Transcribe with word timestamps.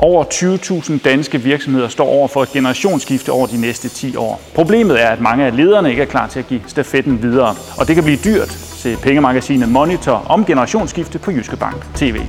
Over 0.00 0.24
20.000 0.24 0.98
danske 1.04 1.42
virksomheder 1.42 1.88
står 1.88 2.06
over 2.06 2.28
for 2.28 2.42
et 2.42 2.48
generationsskifte 2.48 3.32
over 3.32 3.46
de 3.46 3.60
næste 3.60 3.88
10 3.88 4.16
år. 4.16 4.40
Problemet 4.54 5.02
er, 5.02 5.08
at 5.08 5.20
mange 5.20 5.44
af 5.44 5.56
lederne 5.56 5.90
ikke 5.90 6.02
er 6.02 6.06
klar 6.06 6.26
til 6.26 6.38
at 6.38 6.46
give 6.46 6.60
stafetten 6.66 7.22
videre, 7.22 7.54
og 7.78 7.88
det 7.88 7.94
kan 7.94 8.04
blive 8.04 8.18
dyrt, 8.24 8.48
til 8.78 8.96
pengemagasinet 9.02 9.68
Monitor 9.68 10.24
om 10.26 10.44
generationsskifte 10.44 11.18
på 11.18 11.30
Jyske 11.30 11.56
Bank 11.56 11.94
TV. 11.94 12.20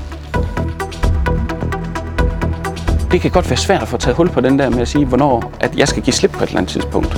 Det 3.12 3.22
kan 3.22 3.32
godt 3.32 3.50
være 3.50 3.58
svært 3.58 3.82
at 3.82 3.88
få 3.88 3.98
taget 3.98 4.18
hul 4.18 4.30
på 4.30 4.42
den 4.42 4.60
der 4.60 4.70
med 4.70 4.80
at 4.82 4.88
sige, 4.88 5.06
hvornår 5.06 5.54
at 5.60 5.76
jeg 5.76 5.88
skal 5.88 6.04
give 6.04 6.14
slip 6.14 6.32
på 6.32 6.44
et 6.44 6.48
eller 6.48 6.58
andet 6.58 6.72
tidspunkt. 6.72 7.14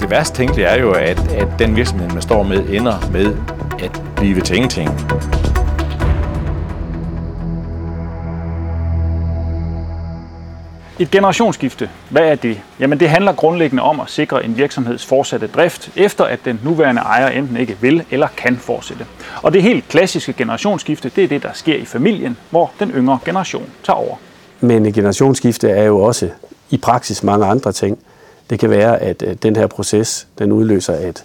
Det 0.00 0.10
værste 0.10 0.36
tænkelige 0.36 0.66
er 0.66 0.80
jo, 0.80 0.90
at, 0.90 1.32
at 1.32 1.48
den 1.58 1.76
virksomhed, 1.76 2.08
man 2.08 2.22
står 2.22 2.42
med, 2.42 2.68
ender 2.68 3.10
med 3.12 3.36
at 3.84 4.02
blive 4.16 4.40
til 4.40 4.56
ingenting. 4.56 4.90
Et 11.00 11.10
generationsskifte, 11.10 11.90
hvad 12.10 12.22
er 12.22 12.34
det? 12.34 12.60
Jamen 12.80 13.00
det 13.00 13.08
handler 13.08 13.32
grundlæggende 13.32 13.82
om 13.82 14.00
at 14.00 14.10
sikre 14.10 14.44
en 14.44 14.56
virksomheds 14.56 15.06
fortsatte 15.06 15.46
drift, 15.46 15.90
efter 15.96 16.24
at 16.24 16.38
den 16.44 16.60
nuværende 16.64 17.02
ejer 17.02 17.28
enten 17.28 17.56
ikke 17.56 17.76
vil 17.80 18.04
eller 18.10 18.28
kan 18.36 18.56
fortsætte. 18.56 19.06
Og 19.42 19.52
det 19.52 19.62
helt 19.62 19.88
klassiske 19.88 20.32
generationsskifte, 20.32 21.12
det 21.16 21.24
er 21.24 21.28
det, 21.28 21.42
der 21.42 21.52
sker 21.52 21.76
i 21.76 21.84
familien, 21.84 22.36
hvor 22.50 22.72
den 22.80 22.90
yngre 22.90 23.18
generation 23.24 23.66
tager 23.84 23.96
over. 23.96 24.16
Men 24.60 24.86
et 24.86 24.94
generationsskifte 24.94 25.70
er 25.70 25.84
jo 25.84 26.00
også 26.00 26.28
i 26.70 26.76
praksis 26.76 27.22
mange 27.22 27.46
andre 27.46 27.72
ting. 27.72 27.98
Det 28.50 28.58
kan 28.58 28.70
være, 28.70 28.98
at 28.98 29.24
den 29.42 29.56
her 29.56 29.66
proces, 29.66 30.26
den 30.38 30.52
udløser, 30.52 30.92
at 30.92 31.24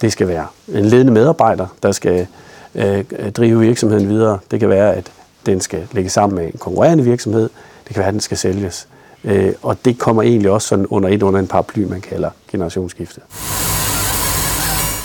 det 0.00 0.12
skal 0.12 0.28
være 0.28 0.46
en 0.68 0.84
ledende 0.84 1.12
medarbejder, 1.12 1.66
der 1.82 1.92
skal 1.92 2.26
øh, 2.74 3.04
drive 3.36 3.60
virksomheden 3.60 4.08
videre. 4.08 4.38
Det 4.50 4.60
kan 4.60 4.68
være, 4.68 4.94
at 4.94 5.12
den 5.46 5.60
skal 5.60 5.86
lægge 5.92 6.10
sammen 6.10 6.36
med 6.36 6.46
en 6.46 6.58
konkurrerende 6.58 7.04
virksomhed. 7.04 7.50
Det 7.84 7.94
kan 7.94 7.98
være, 7.98 8.08
at 8.08 8.12
den 8.12 8.20
skal 8.20 8.36
sælges. 8.36 8.88
Øh, 9.24 9.52
og 9.62 9.84
det 9.84 9.98
kommer 9.98 10.22
egentlig 10.22 10.50
også 10.50 10.68
sådan 10.68 10.86
under 10.86 11.08
et 11.08 11.22
under 11.22 11.40
en 11.40 11.46
paraply, 11.46 11.84
man 11.84 12.00
kalder 12.00 12.30
generationsskifte. 12.52 13.20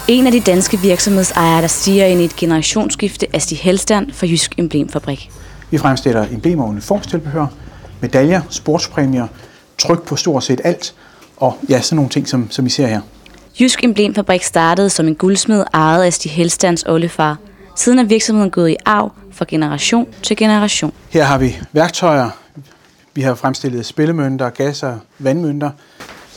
En 0.07 0.25
af 0.25 0.31
de 0.31 0.39
danske 0.39 0.79
virksomhedsejere, 0.79 1.61
der 1.61 1.67
stiger 1.67 2.05
ind 2.05 2.21
i 2.21 2.25
et 2.25 2.35
generationsskifte, 2.35 3.27
er 3.33 3.39
Stig 3.39 3.57
Helstand 3.57 4.11
fra 4.11 4.27
Jysk 4.27 4.53
Emblemfabrik. 4.57 5.31
Vi 5.71 5.77
fremstiller 5.77 6.25
emblemer 6.31 6.63
og 6.63 6.69
uniformstilbehør, 6.69 7.45
medaljer, 8.01 8.41
sportspræmier, 8.49 9.27
tryk 9.77 10.01
på 10.01 10.15
stort 10.15 10.43
set 10.43 10.61
alt, 10.63 10.95
og 11.37 11.57
ja, 11.69 11.81
sådan 11.81 11.95
nogle 11.95 12.09
ting, 12.09 12.27
som, 12.27 12.47
som 12.51 12.65
I 12.65 12.69
ser 12.69 12.87
her. 12.87 13.01
Jysk 13.59 13.83
Emblemfabrik 13.83 14.43
startede 14.43 14.89
som 14.89 15.07
en 15.07 15.15
guldsmed 15.15 15.63
ejet 15.73 16.03
af 16.03 16.13
Stig 16.13 16.31
Helstands 16.31 16.83
oldefar. 16.83 17.37
Siden 17.75 17.99
er 17.99 18.03
virksomheden 18.03 18.51
gået 18.51 18.69
i 18.69 18.75
arv 18.85 19.11
fra 19.31 19.45
generation 19.47 20.07
til 20.23 20.37
generation. 20.37 20.93
Her 21.09 21.23
har 21.23 21.37
vi 21.37 21.57
værktøjer, 21.71 22.29
vi 23.19 23.23
har 23.23 23.35
fremstillet 23.35 23.85
spillemønter, 23.85 24.49
gasser, 24.49 24.97
vandmønter. 25.17 25.69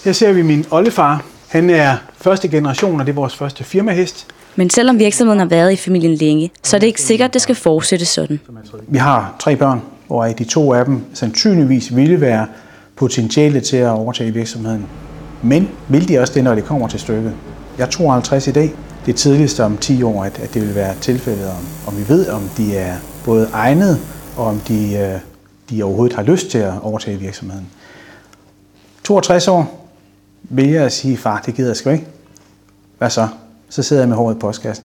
Her 0.05 0.13
ser 0.13 0.33
vi 0.33 0.43
min 0.43 0.65
oldefar. 0.71 1.25
Han 1.49 1.71
er 1.71 1.97
første 2.17 2.49
generation, 2.49 3.01
og 3.01 3.07
det 3.07 3.13
er 3.13 3.17
vores 3.17 3.37
første 3.37 3.65
firmahest. 3.65 4.27
Men 4.57 4.71
selvom 4.71 4.99
virksomheden 4.99 5.39
har 5.39 5.47
været 5.47 5.73
i 5.73 5.77
familien 5.77 6.15
længe, 6.15 6.51
så 6.63 6.77
er 6.77 6.81
det 6.81 6.87
ikke 6.87 7.03
sikkert, 7.03 7.29
at 7.29 7.35
det 7.35 7.43
skal 7.43 7.55
fortsætte 7.55 8.07
sådan. 8.07 8.41
Vi 8.89 8.99
har 8.99 9.37
tre 9.41 9.57
børn, 9.57 9.83
hvor 10.07 10.25
de 10.25 10.45
to 10.45 10.73
af 10.73 10.85
dem 10.85 11.01
sandsynligvis 11.15 11.97
ville 11.97 12.21
være 12.21 12.47
potentiale 12.97 13.61
til 13.61 13.77
at 13.77 13.91
overtage 13.91 14.31
virksomheden. 14.31 14.87
Men 15.43 15.69
vil 15.89 16.09
de 16.09 16.19
også 16.19 16.35
det, 16.35 16.45
når 16.45 16.55
det 16.55 16.65
kommer 16.65 16.89
til 16.89 17.01
stykket? 17.01 17.33
Jeg 17.79 17.85
er 17.85 17.91
52 17.91 18.47
i 18.47 18.53
dag. 18.53 18.73
Det 19.07 19.13
er 19.13 19.17
tidligst 19.17 19.61
om 19.61 19.77
10 19.77 20.03
år, 20.03 20.25
at, 20.25 20.41
at 20.43 20.55
det 20.55 20.63
vil 20.63 20.75
være 20.75 20.95
tilfældet, 21.01 21.49
om, 21.49 21.65
om 21.87 21.99
vi 21.99 22.09
ved, 22.09 22.29
om 22.29 22.43
de 22.57 22.77
er 22.77 22.95
både 23.25 23.49
egnet, 23.53 24.01
og 24.37 24.47
om 24.47 24.61
de, 24.69 24.97
øh, 24.97 25.32
de 25.73 25.83
overhovedet 25.83 26.17
har 26.17 26.23
lyst 26.23 26.49
til 26.49 26.59
at 26.59 26.73
overtage 26.83 27.17
virksomheden. 27.17 27.69
62 29.05 29.49
år 29.49 29.89
vil 30.43 30.69
jeg 30.69 30.93
sige, 30.93 31.17
far, 31.17 31.43
det 31.47 31.55
gider 31.55 31.69
jeg 31.69 31.77
sgu 31.77 31.91
ikke. 31.91 32.07
Hvad 32.99 33.11
så? 33.11 33.29
Så 33.69 33.83
sidder 33.83 34.03
jeg 34.03 34.09
med 34.09 34.17
håret 34.17 34.35
i 34.35 34.39
postkassen. 34.39 34.85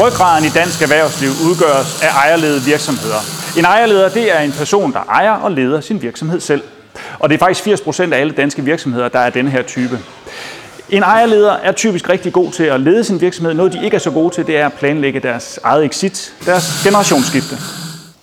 Ryggraden 0.00 0.44
i 0.44 0.48
dansk 0.48 0.82
erhvervsliv 0.82 1.30
udgøres 1.50 2.02
af 2.02 2.08
ejerledede 2.08 2.62
virksomheder. 2.62 3.20
En 3.58 3.64
ejerleder 3.64 4.08
det 4.08 4.36
er 4.36 4.40
en 4.40 4.52
person, 4.52 4.92
der 4.92 4.98
ejer 4.98 5.32
og 5.32 5.50
leder 5.50 5.80
sin 5.80 6.02
virksomhed 6.02 6.40
selv. 6.40 6.62
Og 7.18 7.28
det 7.28 7.34
er 7.34 7.38
faktisk 7.38 7.64
80 7.64 7.80
procent 7.80 8.14
af 8.14 8.20
alle 8.20 8.32
danske 8.32 8.64
virksomheder, 8.64 9.08
der 9.08 9.18
er 9.18 9.30
denne 9.30 9.50
her 9.50 9.62
type. 9.62 9.98
En 10.90 11.02
ejerleder 11.02 11.52
er 11.52 11.72
typisk 11.72 12.08
rigtig 12.08 12.32
god 12.32 12.52
til 12.52 12.64
at 12.64 12.80
lede 12.80 13.04
sin 13.04 13.20
virksomhed. 13.20 13.54
Noget, 13.54 13.72
de 13.72 13.84
ikke 13.84 13.94
er 13.94 13.98
så 13.98 14.10
gode 14.10 14.34
til, 14.34 14.46
det 14.46 14.56
er 14.56 14.66
at 14.66 14.72
planlægge 14.72 15.20
deres 15.20 15.58
eget 15.62 15.84
exit, 15.84 16.34
deres 16.46 16.82
generationsskifte. 16.84 17.56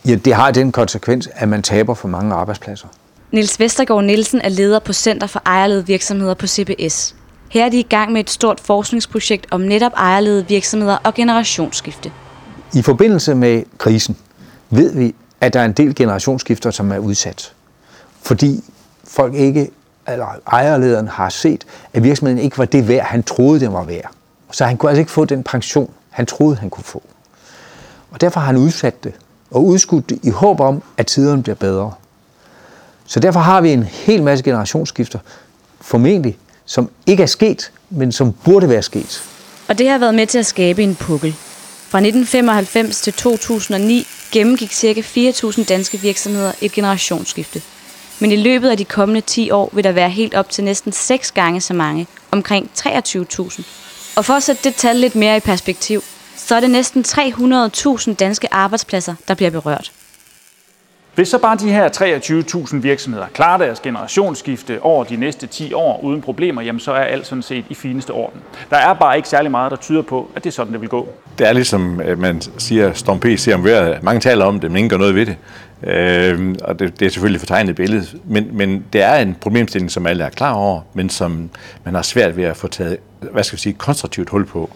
Ja, 0.08 0.16
det 0.16 0.34
har 0.34 0.52
den 0.52 0.72
konsekvens, 0.72 1.30
at 1.34 1.50
man 1.50 1.64
taber 1.64 1.94
for 1.94 2.08
mange 2.08 2.36
arbejdspladser. 2.36 2.88
Niels 3.32 3.60
Vestergaard 3.60 4.04
Nielsen 4.04 4.42
er 4.42 4.50
leder 4.50 4.80
på 4.80 4.94
Center 4.94 5.28
for 5.28 5.42
Ejerledede 5.46 5.88
Virksomheder 5.88 6.34
på 6.34 6.48
CBS. 6.48 7.16
Her 7.50 7.66
er 7.66 7.70
de 7.70 7.80
i 7.80 7.84
gang 7.84 8.12
med 8.12 8.22
et 8.22 8.30
stort 8.30 8.60
forskningsprojekt 8.60 9.48
om 9.52 9.62
netop 9.62 9.92
ejerledede 9.96 10.48
virksomheder 10.48 10.98
og 11.04 11.14
generationsskifte. 11.14 12.12
I 12.74 12.82
forbindelse 12.82 13.36
med 13.36 13.64
krisen 13.78 14.18
ved 14.70 14.94
vi, 14.94 15.16
at 15.42 15.54
der 15.54 15.60
er 15.60 15.66
en 15.66 15.72
del 15.74 15.96
generationsskifter, 15.96 16.72
som 16.72 16.92
er 16.92 16.98
udsat. 16.98 17.54
Fordi 18.22 18.64
folk 19.04 19.34
ikke, 19.34 19.70
eller 20.08 20.28
ejerlederen 20.48 21.08
har 21.08 21.30
set, 21.30 21.66
at 21.94 22.04
virksomheden 22.04 22.40
ikke 22.40 22.58
var 22.58 22.66
det 22.66 22.88
værd, 22.88 23.06
han 23.06 23.24
troede, 23.24 23.60
den 23.60 23.74
var 23.74 23.84
værd. 23.84 24.12
Så 24.52 24.66
han 24.66 24.78
kunne 24.78 24.90
altså 24.90 25.00
ikke 25.00 25.12
få 25.12 25.26
den 25.26 25.44
pension, 25.44 25.92
han 26.10 26.26
troede, 26.26 26.56
han 26.56 26.70
kunne 26.70 26.84
få. 26.84 27.04
Og 28.12 28.22
derfor 28.22 28.40
har 28.40 28.48
han 28.48 28.58
udsat 28.58 29.04
det, 29.04 29.14
og 29.52 29.66
udskudt 29.66 30.10
det 30.10 30.20
i 30.24 30.30
håb 30.30 30.60
om, 30.60 30.84
at 30.98 31.08
tiderne 31.08 31.44
bliver 31.44 31.56
bedre. 31.56 31.94
Så 33.06 33.20
derfor 33.20 33.40
har 33.40 33.62
vi 33.62 33.74
en 33.74 33.84
hel 33.84 34.24
masse 34.24 34.44
generationsskifter, 34.44 35.20
formentlig, 35.82 36.38
som 36.66 36.90
ikke 37.06 37.24
er 37.24 37.28
sket, 37.28 37.72
men 37.90 38.12
som 38.12 38.34
burde 38.34 38.70
være 38.70 38.82
sket. 38.82 39.24
Og 39.68 39.78
det 39.78 39.90
har 39.90 39.98
været 39.98 40.16
med 40.16 40.28
til 40.28 40.38
at 40.38 40.46
skabe 40.46 40.84
en 40.84 40.96
pukkel. 40.96 41.36
Fra 41.90 41.98
1995 41.98 43.02
til 43.02 43.14
2009 43.14 44.08
gennemgik 44.32 44.74
ca. 44.74 45.02
4.000 45.02 45.66
danske 45.66 45.98
virksomheder 45.98 46.52
et 46.62 46.72
generationsskifte. 46.72 47.62
Men 48.20 48.32
i 48.32 48.36
løbet 48.36 48.70
af 48.70 48.78
de 48.78 48.86
kommende 48.86 49.22
10 49.22 49.52
år 49.52 49.70
vil 49.74 49.84
der 49.84 49.92
være 49.92 50.10
helt 50.10 50.34
op 50.34 50.50
til 50.50 50.64
næsten 50.64 50.92
6 50.92 51.32
gange 51.32 51.62
så 51.62 51.74
mange, 51.74 52.08
omkring 52.32 52.70
23.000. 52.78 53.64
Og 54.18 54.26
for 54.26 54.34
at 54.34 54.44
sætte 54.44 54.64
det 54.64 54.76
tal 54.76 54.96
lidt 54.96 55.16
mere 55.16 55.38
i 55.38 55.40
perspektiv, 55.40 56.02
så 56.36 56.56
er 56.56 56.60
det 56.60 56.70
næsten 56.70 57.06
300.000 57.08 58.14
danske 58.14 58.54
arbejdspladser, 58.54 59.16
der 59.28 59.34
bliver 59.34 59.52
berørt. 59.52 59.92
Hvis 61.16 61.28
så 61.28 61.38
bare 61.38 61.58
de 61.58 61.72
her 61.72 61.90
23.000 62.70 62.78
virksomheder 62.78 63.26
klarer 63.34 63.58
deres 63.58 63.80
generationsskifte 63.80 64.82
over 64.82 65.04
de 65.04 65.16
næste 65.16 65.48
10 65.48 65.74
år 65.74 66.00
uden 66.04 66.22
problemer, 66.22 66.62
jamen 66.62 66.80
så 66.80 66.92
er 66.92 67.04
alt 67.04 67.28
sådan 67.28 67.42
set 67.42 67.66
i 67.70 67.74
fineste 67.74 68.12
orden. 68.12 68.42
Der 68.70 68.78
er 68.78 68.94
bare 68.94 69.18
ikke 69.18 69.30
særlig 69.30 69.52
meget, 69.52 69.72
der 69.72 69.78
tyder 69.78 70.02
på, 70.02 70.32
at 70.36 70.44
det 70.44 70.50
er 70.50 70.54
sådan, 70.54 70.74
det 70.74 70.82
vil 70.82 70.90
gå. 70.90 71.08
Det 71.38 71.48
er 71.48 71.54
ligesom, 71.54 72.02
man 72.18 72.42
siger, 72.58 72.94
Storm 72.94 73.20
P. 73.20 73.26
siger 73.38 73.56
om 73.56 73.64
vejret. 73.64 74.04
Mange 74.04 74.22
taler 74.22 74.46
om 74.46 74.60
det, 74.60 74.72
men 74.72 74.78
ingen 74.78 74.90
gør 74.90 74.98
noget 74.98 75.16
ved 75.16 75.26
det. 75.26 75.36
Øh, 75.84 76.56
og 76.64 76.80
det, 76.80 77.00
det 77.00 77.06
er 77.06 77.10
selvfølgelig 77.10 77.42
fortegnet 77.42 77.76
billede. 77.76 78.06
Men, 78.26 78.58
men 78.58 78.86
det 78.94 79.02
er 79.02 79.16
en 79.16 79.36
problemstilling, 79.42 79.92
som 79.92 80.08
alle 80.08 80.24
er 80.24 80.30
klar 80.30 80.54
over, 80.54 80.82
men 80.94 81.10
som 81.10 81.50
man 81.84 81.96
har 81.96 82.02
svært 82.02 82.38
ved 82.38 82.44
at 82.44 82.58
få 82.58 82.68
taget, 82.68 82.98
hvad 83.32 83.44
skal 83.44 83.58
vi 83.58 83.62
sige, 83.62 83.74
konstruktivt 83.74 84.30
hul 84.30 84.46
på. 84.46 84.70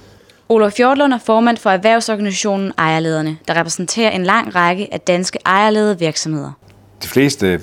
Olof 0.49 0.73
Fjordlund 0.73 1.13
er 1.13 1.17
formand 1.17 1.57
for 1.57 1.69
erhvervsorganisationen 1.69 2.71
Ejerlederne, 2.77 3.37
der 3.47 3.59
repræsenterer 3.59 4.11
en 4.11 4.23
lang 4.23 4.55
række 4.55 4.93
af 4.93 5.01
danske 5.01 5.39
ejerledede 5.45 5.99
virksomheder. 5.99 6.51
De 7.03 7.07
fleste 7.07 7.59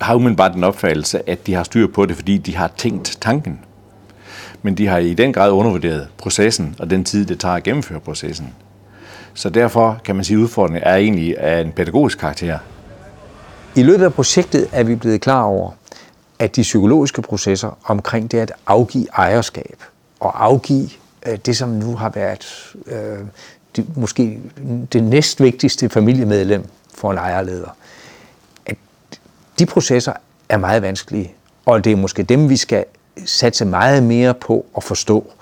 har 0.00 0.14
umiddelbart 0.14 0.54
den 0.54 0.64
opfattelse, 0.64 1.28
at 1.30 1.46
de 1.46 1.54
har 1.54 1.62
styr 1.62 1.86
på 1.86 2.06
det, 2.06 2.16
fordi 2.16 2.38
de 2.38 2.56
har 2.56 2.70
tænkt 2.76 3.18
tanken. 3.20 3.60
Men 4.62 4.74
de 4.74 4.86
har 4.86 4.98
i 4.98 5.14
den 5.14 5.32
grad 5.32 5.50
undervurderet 5.50 6.08
processen 6.18 6.76
og 6.78 6.90
den 6.90 7.04
tid, 7.04 7.26
det 7.26 7.40
tager 7.40 7.54
at 7.54 7.62
gennemføre 7.62 8.00
processen. 8.00 8.54
Så 9.34 9.50
derfor 9.50 10.00
kan 10.04 10.16
man 10.16 10.24
sige, 10.24 10.36
at 10.36 10.42
udfordringen 10.42 10.82
er 10.86 10.96
egentlig 10.96 11.38
af 11.38 11.60
en 11.60 11.72
pædagogisk 11.72 12.18
karakter. 12.18 12.58
I 13.74 13.82
løbet 13.82 14.04
af 14.04 14.14
projektet 14.14 14.68
er 14.72 14.82
vi 14.82 14.94
blevet 14.94 15.20
klar 15.20 15.42
over, 15.42 15.70
at 16.38 16.56
de 16.56 16.62
psykologiske 16.62 17.22
processer 17.22 17.78
omkring 17.84 18.32
det 18.32 18.38
at 18.38 18.52
afgive 18.66 19.06
ejerskab 19.16 19.82
og 20.20 20.44
afgive 20.44 20.88
øh, 21.26 21.38
det, 21.46 21.56
som 21.56 21.68
nu 21.68 21.96
har 21.96 22.08
været 22.08 22.74
øh, 22.86 23.18
det, 23.76 23.96
måske 23.96 24.40
det 24.92 25.04
næstvigtigste 25.04 25.88
familiemedlem 25.88 26.64
for 26.94 27.10
en 27.10 27.18
ejerleder, 27.18 27.76
at 28.66 28.76
de 29.58 29.66
processer 29.66 30.12
er 30.48 30.56
meget 30.56 30.82
vanskelige, 30.82 31.34
og 31.66 31.84
det 31.84 31.92
er 31.92 31.96
måske 31.96 32.22
dem, 32.22 32.48
vi 32.48 32.56
skal 32.56 32.84
satse 33.24 33.64
meget 33.64 34.02
mere 34.02 34.34
på 34.34 34.66
at 34.76 34.84
forstå, 34.84 35.32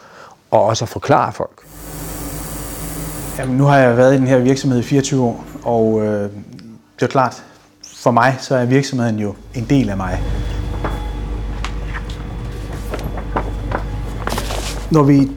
og 0.50 0.64
også 0.64 0.84
at 0.84 0.88
forklare 0.88 1.32
folk. 1.32 1.62
Jamen, 3.38 3.56
nu 3.56 3.64
har 3.64 3.78
jeg 3.78 3.96
været 3.96 4.14
i 4.14 4.16
den 4.16 4.26
her 4.26 4.38
virksomhed 4.38 4.80
i 4.80 4.82
24 4.82 5.22
år, 5.22 5.44
og 5.62 6.02
øh, 6.02 6.30
det 6.96 7.02
er 7.02 7.06
klart, 7.06 7.44
for 7.98 8.10
mig 8.10 8.36
så 8.38 8.54
er 8.54 8.64
virksomheden 8.64 9.18
jo 9.18 9.34
en 9.54 9.66
del 9.70 9.90
af 9.90 9.96
mig. 9.96 10.20
Når 14.90 15.02
vi 15.02 15.28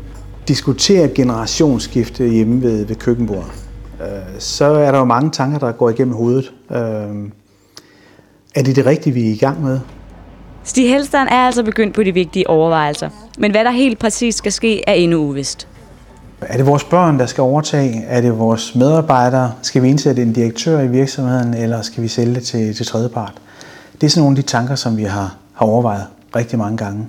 diskuterer 0.47 1.07
generationsskifte 1.15 2.27
hjemme 2.27 2.61
ved, 2.61 2.85
ved 2.85 2.95
køkkenbordet, 2.95 3.51
øh, 4.01 4.39
så 4.39 4.65
er 4.65 4.91
der 4.91 4.99
jo 4.99 5.05
mange 5.05 5.31
tanker, 5.31 5.59
der 5.59 5.71
går 5.71 5.89
igennem 5.89 6.15
hovedet. 6.15 6.53
Øh, 6.71 6.77
er 8.55 8.63
det 8.63 8.75
det 8.75 8.85
rigtige, 8.85 9.13
vi 9.13 9.27
er 9.27 9.33
i 9.33 9.37
gang 9.37 9.63
med? 9.63 9.79
Stig 10.63 10.89
Helstern 10.89 11.27
er 11.27 11.45
altså 11.45 11.63
begyndt 11.63 11.95
på 11.95 12.03
de 12.03 12.13
vigtige 12.13 12.49
overvejelser. 12.49 13.09
Men 13.37 13.51
hvad 13.51 13.63
der 13.63 13.71
helt 13.71 13.99
præcis 13.99 14.35
skal 14.35 14.51
ske, 14.51 14.83
er 14.89 14.93
endnu 14.93 15.17
uvist. 15.17 15.67
Er 16.41 16.57
det 16.57 16.65
vores 16.65 16.83
børn, 16.83 17.19
der 17.19 17.25
skal 17.25 17.41
overtage? 17.41 18.03
Er 18.05 18.21
det 18.21 18.39
vores 18.39 18.75
medarbejdere? 18.75 19.53
Skal 19.61 19.83
vi 19.83 19.89
indsætte 19.89 20.21
en 20.21 20.33
direktør 20.33 20.79
i 20.79 20.87
virksomheden, 20.87 21.53
eller 21.53 21.81
skal 21.81 22.03
vi 22.03 22.07
sælge 22.07 22.35
det 22.35 22.43
til, 22.43 22.75
til 22.75 22.85
tredjepart? 22.85 23.33
Det 23.93 24.03
er 24.03 24.09
sådan 24.09 24.21
nogle 24.21 24.37
af 24.37 24.43
de 24.43 24.49
tanker, 24.49 24.75
som 24.75 24.97
vi 24.97 25.03
har, 25.03 25.35
har 25.53 25.65
overvejet 25.65 26.07
rigtig 26.35 26.59
mange 26.59 26.77
gange. 26.77 27.07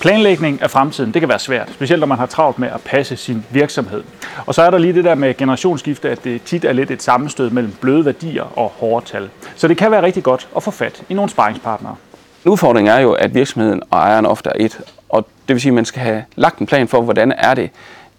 Planlægning 0.00 0.62
af 0.62 0.70
fremtiden, 0.70 1.12
det 1.12 1.22
kan 1.22 1.28
være 1.28 1.38
svært, 1.38 1.70
specielt 1.72 2.00
når 2.00 2.06
man 2.06 2.18
har 2.18 2.26
travlt 2.26 2.58
med 2.58 2.68
at 2.68 2.80
passe 2.80 3.16
sin 3.16 3.44
virksomhed. 3.50 4.02
Og 4.46 4.54
så 4.54 4.62
er 4.62 4.70
der 4.70 4.78
lige 4.78 4.92
det 4.92 5.04
der 5.04 5.14
med 5.14 5.36
generationsskifte, 5.36 6.10
at 6.10 6.24
det 6.24 6.42
tit 6.42 6.64
er 6.64 6.72
lidt 6.72 6.90
et 6.90 7.02
sammenstød 7.02 7.50
mellem 7.50 7.72
bløde 7.80 8.04
værdier 8.04 8.58
og 8.58 8.68
hårde 8.68 9.06
tal. 9.06 9.30
Så 9.56 9.68
det 9.68 9.76
kan 9.76 9.90
være 9.90 10.02
rigtig 10.02 10.22
godt 10.22 10.48
at 10.56 10.62
få 10.62 10.70
fat 10.70 11.02
i 11.08 11.14
nogle 11.14 11.30
sparringspartnere. 11.30 11.96
Udfordringen 12.44 12.92
er 12.94 12.98
jo, 12.98 13.12
at 13.12 13.34
virksomheden 13.34 13.82
og 13.90 13.98
ejeren 13.98 14.26
ofte 14.26 14.50
er 14.50 14.64
et, 14.64 14.80
og 15.08 15.26
det 15.48 15.54
vil 15.54 15.60
sige, 15.60 15.70
at 15.70 15.74
man 15.74 15.84
skal 15.84 16.02
have 16.02 16.24
lagt 16.36 16.58
en 16.58 16.66
plan 16.66 16.88
for, 16.88 17.00
hvordan 17.00 17.32
er 17.32 17.54
det, 17.54 17.70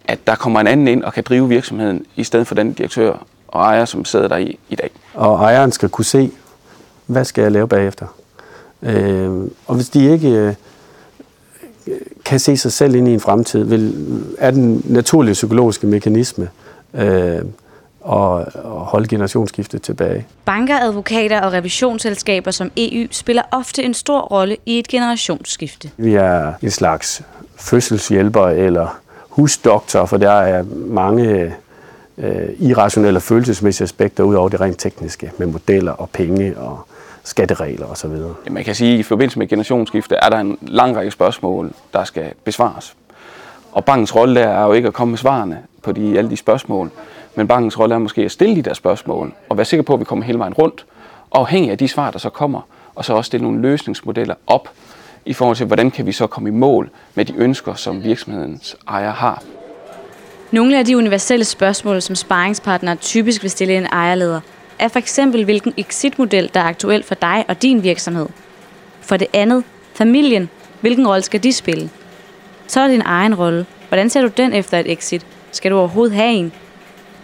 at 0.08 0.28
der 0.28 0.36
kommer 0.36 0.60
en 0.60 0.68
anden 0.68 0.88
ind 0.88 1.04
og 1.04 1.14
kan 1.14 1.24
drive 1.24 1.50
virksomheden, 1.50 2.06
i 2.16 2.24
stedet 2.24 2.48
for 2.48 2.56
den 2.56 2.74
direktør 2.74 3.26
og 3.48 3.62
ejer, 3.62 3.86
som 3.86 4.06
sidder 4.06 4.28
der 4.28 4.38
i 4.38 4.60
i 4.70 4.76
dag. 4.76 4.90
Og 5.14 5.36
ejeren 5.36 5.72
skal 5.72 5.90
kunne 5.90 6.06
se, 6.06 6.32
hvad 7.06 7.26
skal 7.26 7.42
jeg 7.42 7.52
lave 7.52 7.68
bagefter. 7.68 8.06
Øh, 8.82 9.32
og 9.68 9.76
hvis 9.76 9.90
de 9.90 10.12
ikke 10.12 10.30
øh, 10.30 10.54
kan 12.26 12.40
se 12.40 12.58
sig 12.58 12.72
selv 12.72 12.96
ind 12.96 13.08
i 13.08 13.14
en 13.14 13.20
fremtid, 13.20 13.64
vil, 13.64 13.96
er 14.38 14.52
den 14.52 14.84
naturlige 14.86 15.34
psykologiske 15.34 15.88
mekanisme 15.88 16.50
øh, 16.94 17.42
og, 18.04 18.46
og 18.64 18.80
holde 18.80 19.08
generationsskiftet 19.08 19.82
tilbage. 19.82 20.26
Banker, 20.46 20.80
advokater 20.80 21.42
og 21.42 21.54
revisionsselskaber 21.54 22.52
som 22.52 22.72
EU 22.78 23.08
spiller 23.12 23.42
ofte 23.52 23.84
en 23.84 23.94
stor 23.94 24.22
rolle 24.22 24.58
i 24.66 24.80
et 24.80 24.88
generationsskifte. 24.88 25.92
Vi 25.98 26.14
er 26.14 26.54
en 26.62 26.72
slags 26.72 27.22
fødselshjælper 27.56 28.48
eller 28.48 29.00
husdoktor, 29.30 30.06
for 30.06 30.18
der 30.18 30.32
er 30.32 30.64
mange 30.74 31.56
øh, 32.18 32.50
irrationelle 32.60 33.18
og 33.18 33.22
følelsesmæssige 33.22 33.84
aspekter 33.84 34.24
ud 34.24 34.36
over 34.36 34.50
det 34.50 34.62
rent 34.62 34.80
tekniske 34.80 35.32
med 35.38 35.48
modeller 35.48 35.92
og 35.92 36.10
penge 36.10 36.58
og 36.58 36.88
skatteregler 37.24 37.86
osv. 37.86 38.12
Ja, 38.46 38.52
Man 38.52 38.64
kan 38.64 38.76
sige, 38.76 38.94
at 38.94 39.00
i 39.00 39.04
forbindelse 39.04 39.40
med 39.40 39.48
generationsskifte 39.48 40.16
er 40.16 40.30
der 40.30 40.38
en 40.38 40.58
lang 40.62 40.96
række 40.96 41.12
spørgsmål, 41.12 41.72
der 41.94 42.04
skal 42.04 42.32
besvares. 42.44 42.96
Og 43.72 43.86
bankens 43.86 44.16
rolle 44.16 44.36
der 44.36 44.48
er 44.48 44.66
jo 44.66 44.74
ikke 44.74 44.88
at 44.88 44.94
komme 44.94 45.12
med 45.12 45.18
svarene 45.18 45.58
på 45.84 45.92
de, 45.92 46.18
alle 46.18 46.30
de 46.30 46.38
spørgsmål, 46.38 46.92
men 47.36 47.48
bankens 47.48 47.80
rolle 47.80 47.96
er 47.96 48.00
måske 48.00 48.22
at 48.22 48.32
stille 48.32 48.56
de 48.56 48.62
der 48.62 48.74
spørgsmål, 48.74 49.34
og 49.50 49.58
være 49.58 49.66
sikker 49.66 49.84
på, 49.84 49.94
at 49.94 50.00
vi 50.00 50.06
kommer 50.06 50.26
hele 50.26 50.40
vejen 50.40 50.54
rundt, 50.54 50.86
og 51.30 51.40
afhængig 51.40 51.72
af 51.72 51.78
de 51.78 51.88
svar, 51.88 52.12
der 52.12 52.20
så 52.20 52.30
kommer, 52.30 52.62
og 52.96 53.06
så 53.06 53.14
også 53.14 53.28
stille 53.28 53.44
nogle 53.44 53.62
løsningsmodeller 53.62 54.36
op, 54.48 54.70
i 55.26 55.34
forhold 55.34 55.58
til, 55.58 55.66
hvordan 55.66 55.92
kan 55.92 56.06
vi 56.06 56.12
så 56.12 56.28
komme 56.28 56.50
i 56.50 56.52
mål 56.52 56.90
med 57.16 57.26
de 57.26 57.34
ønsker, 57.38 57.74
som 57.74 58.04
virksomhedens 58.04 58.78
ejer 58.88 59.12
har. 59.12 59.44
Nogle 60.52 60.78
af 60.78 60.86
de 60.86 60.98
universelle 60.98 61.46
spørgsmål, 61.46 62.02
som 62.02 62.16
sparringspartnere 62.16 62.96
typisk 62.96 63.42
vil 63.42 63.52
stille 63.52 63.78
en 63.78 63.86
ejerleder, 63.86 64.40
er 64.80 64.88
for 64.88 65.00
eksempel, 65.00 65.44
hvilken 65.44 65.74
exit-model, 65.78 66.50
der 66.54 66.60
er 66.60 66.64
aktuel 66.64 67.04
for 67.04 67.16
dig 67.16 67.46
og 67.48 67.62
din 67.62 67.84
virksomhed. 67.84 68.28
For 69.02 69.18
det 69.18 69.28
andet, 69.34 69.64
familien. 69.94 70.50
Hvilken 70.82 71.08
rolle 71.08 71.24
skal 71.24 71.44
de 71.44 71.54
spille? 71.54 71.90
Så 72.68 72.80
er 72.80 72.84
det 72.84 72.94
din 72.94 73.04
egen 73.06 73.36
rolle. 73.36 73.66
Hvordan 73.88 74.10
ser 74.10 74.22
du 74.22 74.28
den 74.28 74.54
efter 74.54 74.80
et 74.80 74.92
exit? 74.92 75.26
Skal 75.52 75.72
du 75.72 75.78
overhovedet 75.78 76.16
have 76.16 76.32
en? 76.32 76.54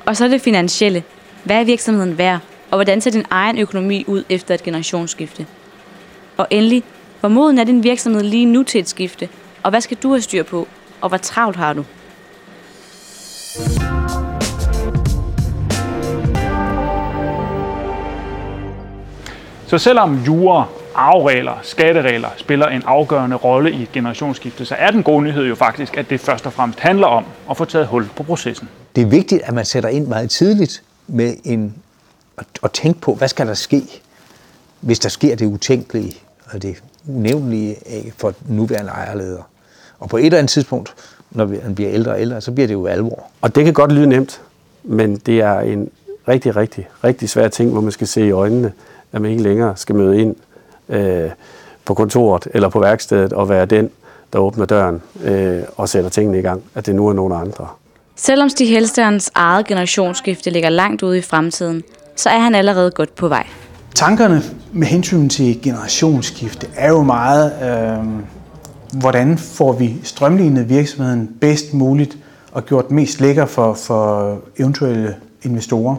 Og 0.10 0.18
så 0.18 0.26
er 0.26 0.28
det 0.28 0.42
finansielle. 0.42 1.04
Hvad 1.44 1.60
er 1.60 1.64
virksomheden 1.64 2.18
værd? 2.18 2.40
Og 2.72 2.78
hvordan 2.78 3.02
ser 3.02 3.12
din 3.12 3.26
egen 3.30 3.58
økonomi 3.58 4.04
ud 4.08 4.24
efter 4.30 4.54
et 4.54 4.64
generationsskifte? 4.64 5.46
Og 6.38 6.48
endelig, 6.50 6.84
hvor 7.20 7.30
moden 7.30 7.58
er 7.60 7.64
din 7.64 7.84
virksomhed 7.84 8.24
lige 8.24 8.46
nu 8.46 8.64
til 8.64 8.80
et 8.80 8.90
skifte? 8.90 9.30
Og 9.64 9.70
hvad 9.70 9.82
skal 9.82 9.98
du 10.04 10.10
have 10.10 10.22
styr 10.22 10.44
på? 10.44 10.68
Og 11.02 11.10
hvor 11.10 11.18
travlt 11.18 11.58
har 11.58 11.74
du? 11.74 11.86
Så 19.68 19.78
selvom 19.78 20.16
jure, 20.26 20.66
arveregler, 20.96 21.60
skatteregler 21.62 22.30
spiller 22.38 22.68
en 22.68 22.84
afgørende 22.86 23.36
rolle 23.36 23.72
i 23.72 23.84
et 23.84 23.92
generationsskifte, 23.92 24.66
så 24.66 24.76
er 24.76 24.92
den 24.92 25.04
gode 25.04 25.24
nyhed 25.24 25.48
jo 25.48 25.56
faktisk, 25.56 25.98
at 25.98 26.10
det 26.10 26.20
først 26.20 26.46
og 26.46 26.54
fremmest 26.54 26.80
handler 26.80 27.08
om 27.08 27.26
at 27.50 27.58
få 27.58 27.66
taget 27.66 27.88
hul 27.88 28.06
på 28.16 28.24
processen. 28.24 28.70
Det 29.00 29.06
er 29.06 29.10
vigtigt, 29.10 29.42
at 29.44 29.54
man 29.54 29.66
sætter 29.66 29.90
ind 29.90 30.08
meget 30.08 30.30
tidligt 30.30 30.84
med 31.08 31.34
en, 31.44 31.76
at, 32.38 32.46
at 32.64 32.72
tænke 32.72 33.02
på, 33.02 33.14
hvad 33.14 33.28
skal 33.28 33.48
der 33.48 33.54
ske, 33.54 33.84
hvis 34.80 35.00
der 35.00 35.10
sker 35.10 35.36
det 35.36 35.46
utænkelige 35.46 36.18
og 36.52 36.62
det 36.62 36.84
unævnlige 37.08 37.76
for 38.18 38.32
den 38.32 38.56
nuværende 38.56 38.92
ejerleder. 38.92 39.50
Og 40.00 40.10
på 40.10 40.18
et 40.18 40.26
eller 40.26 40.38
andet 40.38 40.50
tidspunkt, 40.50 40.94
når 41.32 41.46
man 41.46 41.76
bliver 41.76 41.92
ældre 41.92 42.12
og 42.12 42.22
ældre, 42.22 42.42
så 42.42 42.52
bliver 42.52 42.68
det 42.68 42.74
jo 42.74 42.88
alvor. 42.88 43.28
Og 43.42 43.56
det 43.56 43.66
kan 43.66 43.74
godt 43.74 43.92
lyde 43.92 44.08
nemt, 44.08 44.42
men 44.84 45.16
det 45.16 45.40
er 45.40 45.60
en 45.60 45.90
rigtig, 46.28 46.56
rigtig, 46.56 46.88
rigtig 47.04 47.30
svær 47.30 47.48
ting, 47.48 47.72
hvor 47.72 47.82
man 47.82 47.92
skal 47.92 48.08
se 48.08 48.28
i 48.28 48.32
øjnene, 48.32 48.74
at 49.12 49.22
man 49.22 49.32
ikke 49.32 49.44
længere 49.44 49.78
skal 49.78 49.96
møde 49.96 50.22
ind 50.22 50.36
øh, 50.90 51.30
på 51.86 51.94
kontoret 51.94 52.48
eller 52.54 52.70
på 52.70 52.80
værkstedet 52.80 53.34
og 53.34 53.50
være 53.50 53.66
den, 53.66 53.90
der 54.34 54.40
åbner 54.40 54.66
døren 54.66 55.02
øh, 55.24 55.62
og 55.76 55.90
sætter 55.90 56.10
tingene 56.10 56.40
i 56.40 56.42
gang, 56.42 56.64
at 56.76 56.86
det 56.86 56.96
nu 56.96 57.08
er 57.08 57.14
nogen 57.14 57.34
andre. 57.34 57.68
Selvom 58.22 58.50
Stig 58.50 58.70
Helsterens 58.70 59.32
eget 59.36 59.68
generationsskifte 59.68 60.50
ligger 60.50 60.70
langt 60.70 61.04
ude 61.04 61.18
i 61.18 61.22
fremtiden, 61.22 61.84
så 62.16 62.30
er 62.30 62.40
han 62.40 62.56
allerede 62.56 62.92
godt 62.92 63.16
på 63.16 63.28
vej. 63.28 63.48
Tankerne 63.96 64.42
med 64.74 64.88
hensyn 64.88 65.30
til 65.30 65.62
generationsskifte 65.62 66.68
er 66.76 66.90
jo 66.90 67.04
meget, 67.04 67.54
øh, 67.64 68.06
hvordan 69.00 69.38
får 69.38 69.74
vi 69.74 69.96
strømlignet 70.04 70.70
virksomheden 70.70 71.30
bedst 71.42 71.74
muligt 71.74 72.18
og 72.52 72.66
gjort 72.66 72.92
mest 72.92 73.22
lækker 73.22 73.46
for, 73.46 73.74
for 73.74 74.38
eventuelle 74.58 75.16
investorer. 75.44 75.96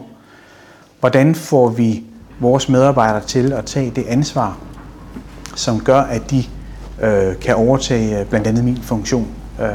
Hvordan 0.99 1.35
får 1.35 1.69
vi 1.69 2.03
vores 2.39 2.69
medarbejdere 2.69 3.23
til 3.23 3.53
at 3.53 3.65
tage 3.65 3.91
det 3.95 4.05
ansvar, 4.07 4.57
som 5.55 5.79
gør, 5.79 6.01
at 6.01 6.31
de 6.31 6.43
øh, 7.01 7.39
kan 7.39 7.55
overtage 7.55 8.19
øh, 8.19 8.25
blandt 8.25 8.47
andet 8.47 8.63
min 8.63 8.77
funktion, 8.81 9.27
øh, 9.61 9.67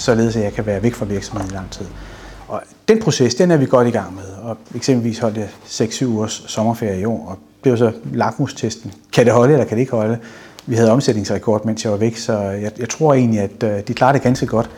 således 0.00 0.36
at 0.36 0.42
jeg 0.42 0.52
kan 0.52 0.66
være 0.66 0.82
væk 0.82 0.94
fra 0.94 1.04
virksomheden 1.04 1.50
i 1.50 1.54
lang 1.54 1.70
tid. 1.70 1.86
Og 2.48 2.62
den 2.88 3.02
proces, 3.02 3.34
den 3.34 3.50
er 3.50 3.56
vi 3.56 3.66
godt 3.66 3.88
i 3.88 3.90
gang 3.90 4.14
med. 4.14 4.24
Og 4.42 4.56
eksempelvis 4.74 5.18
holdt 5.18 5.36
jeg 5.36 5.48
6-7 5.66 6.04
ugers 6.04 6.44
sommerferie 6.46 7.00
i 7.00 7.04
år, 7.04 7.26
og 7.28 7.38
det 7.64 7.72
var 7.72 7.78
så 7.78 7.92
lakmustesten. 8.12 8.92
Kan 9.12 9.26
det 9.26 9.34
holde, 9.34 9.52
eller 9.52 9.66
kan 9.66 9.76
det 9.76 9.80
ikke 9.80 9.92
holde? 9.92 10.18
Vi 10.66 10.74
havde 10.74 10.90
omsætningsrekord, 10.90 11.64
mens 11.64 11.84
jeg 11.84 11.92
var 11.92 11.98
væk, 11.98 12.16
så 12.16 12.38
jeg, 12.38 12.72
jeg 12.78 12.88
tror 12.88 13.14
egentlig, 13.14 13.40
at 13.40 13.62
øh, 13.62 13.80
de 13.88 13.94
klarer 13.94 14.12
det 14.12 14.22
ganske 14.22 14.46
godt. 14.46 14.70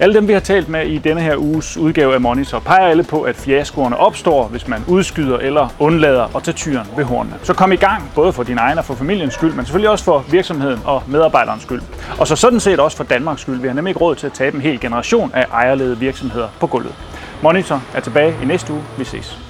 Alle 0.00 0.14
dem, 0.14 0.28
vi 0.28 0.32
har 0.32 0.40
talt 0.40 0.68
med 0.68 0.86
i 0.86 0.98
denne 0.98 1.20
her 1.20 1.36
uges 1.36 1.76
udgave 1.76 2.14
af 2.14 2.20
Monitor, 2.20 2.58
peger 2.58 2.86
alle 2.86 3.02
på, 3.02 3.22
at 3.22 3.36
fiaskoerne 3.36 3.96
opstår, 3.96 4.48
hvis 4.48 4.68
man 4.68 4.84
udskyder 4.88 5.38
eller 5.38 5.74
undlader 5.78 6.36
at 6.36 6.42
tage 6.42 6.54
tyren 6.54 6.86
ved 6.96 7.04
hornene. 7.04 7.36
Så 7.42 7.54
kom 7.54 7.72
i 7.72 7.76
gang, 7.76 8.10
både 8.14 8.32
for 8.32 8.42
din 8.42 8.58
egen 8.58 8.78
og 8.78 8.84
for 8.84 8.94
familiens 8.94 9.34
skyld, 9.34 9.52
men 9.52 9.64
selvfølgelig 9.64 9.90
også 9.90 10.04
for 10.04 10.24
virksomheden 10.30 10.80
og 10.84 11.02
medarbejderens 11.06 11.62
skyld. 11.62 11.82
Og 12.18 12.26
så 12.26 12.36
sådan 12.36 12.60
set 12.60 12.80
også 12.80 12.96
for 12.96 13.04
Danmarks 13.04 13.42
skyld. 13.42 13.60
Vi 13.60 13.66
har 13.66 13.74
nemlig 13.74 13.90
ikke 13.90 14.00
råd 14.00 14.14
til 14.14 14.26
at 14.26 14.32
tabe 14.32 14.56
en 14.56 14.62
hel 14.62 14.80
generation 14.80 15.30
af 15.34 15.46
ejerledede 15.52 15.98
virksomheder 15.98 16.48
på 16.60 16.66
gulvet. 16.66 16.94
Monitor 17.42 17.82
er 17.94 18.00
tilbage 18.00 18.34
i 18.42 18.44
næste 18.44 18.72
uge. 18.72 18.82
Vi 18.98 19.04
ses. 19.04 19.49